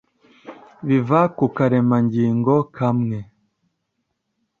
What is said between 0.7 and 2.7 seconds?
biva Ku karemangingo